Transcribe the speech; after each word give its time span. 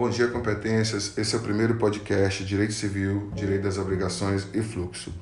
Bom 0.00 0.08
dia, 0.08 0.28
competências. 0.28 1.18
Esse 1.18 1.34
é 1.34 1.38
o 1.38 1.42
primeiro 1.42 1.74
podcast 1.74 2.42
Direito 2.42 2.72
Civil, 2.72 3.30
Direito 3.34 3.64
das 3.64 3.76
Obrigações 3.76 4.46
e 4.54 4.62
Fluxo. 4.62 5.12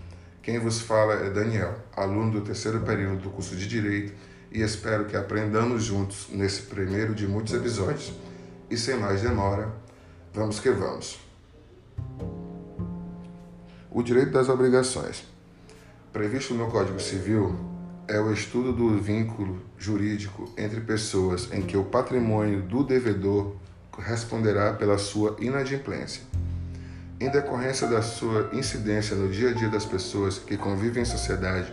Quem 0.41 0.61
vos 0.61 0.81
fala 0.81 1.15
é 1.15 1.31
Daniel, 1.31 1.75
aluno 1.97 2.31
do 2.31 2.43
terceiro 2.43 2.83
período 2.83 3.23
do 3.23 3.31
curso 3.31 3.57
de 3.57 3.67
Direito, 3.67 4.15
e 4.53 4.63
espero 4.63 5.07
que 5.07 5.17
aprendamos 5.17 5.83
juntos 5.83 6.29
nesse 6.31 6.63
primeiro 6.63 7.13
de 7.13 7.27
muitos 7.27 7.55
episódios. 7.55 8.13
E 8.71 8.77
sem 8.77 8.97
mais 8.97 9.21
demora, 9.21 9.75
vamos 10.33 10.61
que 10.61 10.71
vamos. 10.71 11.19
O 13.91 14.01
direito 14.01 14.31
das 14.31 14.49
obrigações. 14.49 15.25
Previsto 16.13 16.55
no 16.55 16.71
Código 16.71 17.01
Civil, 17.01 17.53
é 18.07 18.21
o 18.21 18.33
estudo 18.33 18.73
do 18.73 18.97
vínculo 18.97 19.61
jurídico 19.77 20.49
entre 20.57 20.81
pessoas 20.81 21.53
em 21.53 21.63
que 21.63 21.77
o 21.77 21.85
patrimônio 21.85 22.63
do 22.63 22.85
devedor 22.85 23.57
responderá 23.99 24.73
pela 24.73 24.99
sua 24.99 25.37
inadimplência. 25.41 26.23
Em 27.21 27.29
decorrência 27.29 27.89
da 27.89 28.01
sua 28.01 28.49
incidência 28.53 29.17
no 29.17 29.29
dia 29.29 29.51
a 29.51 29.53
dia 29.53 29.69
das 29.69 29.85
pessoas 29.85 30.39
que 30.39 30.57
convivem 30.57 31.03
em 31.03 31.07
sociedade, 31.07 31.73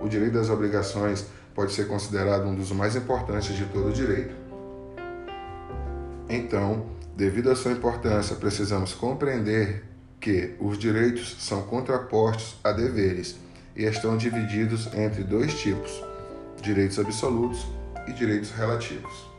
o 0.00 0.08
direito 0.08 0.32
das 0.32 0.48
obrigações 0.48 1.26
pode 1.54 1.72
ser 1.72 1.86
considerado 1.86 2.46
um 2.46 2.54
dos 2.54 2.72
mais 2.72 2.96
importantes 2.96 3.54
de 3.54 3.66
todo 3.66 3.88
o 3.88 3.92
direito. 3.92 4.34
Então, 6.28 6.86
devido 7.14 7.50
à 7.50 7.56
sua 7.56 7.72
importância, 7.72 8.36
precisamos 8.36 8.94
compreender 8.94 9.84
que 10.18 10.54
os 10.60 10.78
direitos 10.78 11.36
são 11.40 11.62
contrapostos 11.62 12.56
a 12.62 12.72
deveres 12.72 13.36
e 13.76 13.84
estão 13.84 14.16
divididos 14.16 14.86
entre 14.94 15.24
dois 15.24 15.54
tipos: 15.60 16.02
direitos 16.62 16.98
absolutos 16.98 17.66
e 18.06 18.12
direitos 18.12 18.50
relativos. 18.50 19.29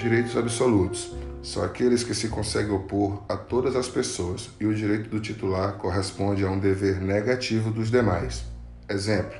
Direitos 0.00 0.34
absolutos 0.34 1.12
são 1.42 1.62
aqueles 1.62 2.02
que 2.02 2.14
se 2.14 2.28
conseguem 2.28 2.72
opor 2.72 3.22
a 3.28 3.36
todas 3.36 3.76
as 3.76 3.86
pessoas 3.86 4.48
e 4.58 4.64
o 4.64 4.74
direito 4.74 5.10
do 5.10 5.20
titular 5.20 5.74
corresponde 5.74 6.42
a 6.42 6.48
um 6.48 6.58
dever 6.58 7.02
negativo 7.02 7.70
dos 7.70 7.90
demais. 7.90 8.42
Exemplo: 8.88 9.38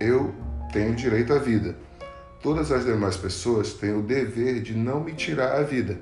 eu 0.00 0.34
tenho 0.72 0.94
direito 0.94 1.34
à 1.34 1.38
vida. 1.38 1.76
Todas 2.42 2.72
as 2.72 2.86
demais 2.86 3.18
pessoas 3.18 3.74
têm 3.74 3.92
o 3.92 4.00
dever 4.00 4.62
de 4.62 4.72
não 4.74 5.04
me 5.04 5.12
tirar 5.12 5.54
a 5.58 5.62
vida. 5.62 5.98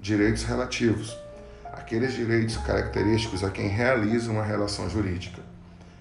Direitos 0.00 0.42
relativos 0.44 1.14
aqueles 1.74 2.14
direitos 2.14 2.56
característicos 2.56 3.44
a 3.44 3.50
quem 3.50 3.68
realiza 3.68 4.30
uma 4.30 4.42
relação 4.42 4.88
jurídica. 4.88 5.42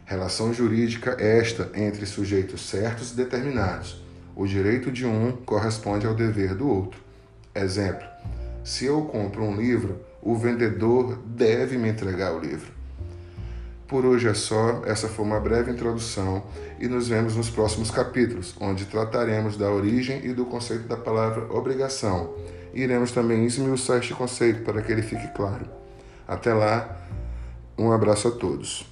Relação 0.06 0.54
jurídica 0.54 1.18
esta 1.20 1.70
entre 1.76 2.06
sujeitos 2.06 2.62
certos 2.62 3.12
e 3.12 3.16
determinados. 3.18 4.05
O 4.36 4.46
direito 4.46 4.92
de 4.92 5.06
um 5.06 5.32
corresponde 5.32 6.06
ao 6.06 6.14
dever 6.14 6.56
do 6.56 6.68
outro. 6.68 7.00
Exemplo: 7.54 8.06
se 8.64 8.86
eu 8.86 9.02
compro 9.04 9.44
um 9.44 9.56
livro, 9.56 10.00
o 10.22 10.36
vendedor 10.36 11.18
deve 11.26 11.78
me 11.78 11.90
entregar 11.90 12.34
o 12.34 12.40
livro. 12.40 12.74
Por 13.88 14.04
hoje 14.04 14.28
é 14.28 14.34
só, 14.34 14.82
essa 14.86 15.08
foi 15.08 15.24
uma 15.24 15.40
breve 15.40 15.72
introdução 15.72 16.44
e 16.80 16.88
nos 16.88 17.08
vemos 17.08 17.36
nos 17.36 17.50
próximos 17.50 17.92
capítulos, 17.92 18.56
onde 18.60 18.86
trataremos 18.86 19.58
da 19.58 19.70
origem 19.70 20.26
e 20.26 20.34
do 20.34 20.46
conceito 20.46 20.88
da 20.88 20.98
palavra 20.98 21.46
obrigação 21.54 22.34
iremos 22.76 23.12
também 23.12 23.46
esmiuçar 23.46 24.00
este 24.00 24.14
conceito 24.14 24.64
para 24.64 24.82
que 24.82 24.92
ele 24.92 25.02
fique 25.02 25.28
claro. 25.30 25.66
Até 26.28 26.54
lá, 26.54 26.98
um 27.78 27.92
abraço 27.92 28.28
a 28.28 28.32
todos. 28.32 28.86